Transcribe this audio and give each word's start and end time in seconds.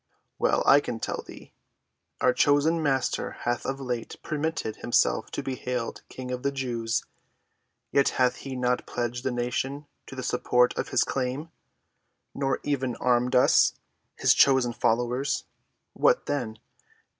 Well, 0.39 0.63
I 0.65 0.79
can 0.79 0.99
tell 0.99 1.23
thee. 1.27 1.53
Our 2.21 2.33
chosen 2.33 2.81
Master 2.81 3.33
hath 3.43 3.67
of 3.67 3.79
late 3.79 4.15
permitted 4.23 4.77
himself 4.77 5.29
to 5.29 5.43
be 5.43 5.53
hailed 5.53 6.01
King 6.09 6.31
of 6.31 6.41
the 6.41 6.51
Jews, 6.51 7.03
yet 7.91 8.09
hath 8.17 8.37
he 8.37 8.55
not 8.55 8.87
pledged 8.87 9.23
the 9.23 9.29
nation 9.29 9.85
to 10.07 10.15
the 10.15 10.23
support 10.23 10.75
of 10.75 10.89
his 10.89 11.03
claim, 11.03 11.51
nor 12.33 12.59
even 12.63 12.95
armed 12.95 13.35
us, 13.35 13.75
his 14.17 14.33
chosen 14.33 14.73
followers. 14.73 15.43
What 15.93 16.25
then? 16.25 16.57